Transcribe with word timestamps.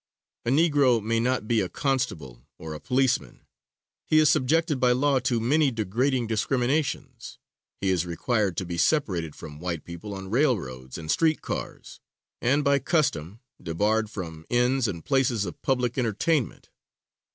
A 0.47 0.49
Negro 0.49 0.99
may 0.99 1.19
not 1.19 1.47
be 1.47 1.61
a 1.61 1.69
constable 1.69 2.47
or 2.57 2.73
a 2.73 2.79
policeman. 2.79 3.41
He 4.07 4.17
is 4.17 4.31
subjected 4.31 4.79
by 4.79 4.93
law 4.93 5.19
to 5.19 5.39
many 5.39 5.69
degrading 5.69 6.25
discriminations. 6.25 7.37
He 7.81 7.89
is 7.91 8.03
required 8.03 8.57
to 8.57 8.65
be 8.65 8.79
separated 8.79 9.35
from 9.35 9.59
white 9.59 9.83
people 9.85 10.15
on 10.15 10.31
railroads 10.31 10.97
and 10.97 11.11
street 11.11 11.43
cars, 11.43 11.99
and, 12.41 12.63
by 12.63 12.79
custom, 12.79 13.41
debarred 13.61 14.09
from 14.09 14.43
inns 14.49 14.87
and 14.87 15.05
places 15.05 15.45
of 15.45 15.61
public 15.61 15.99
entertainment. 15.99 16.69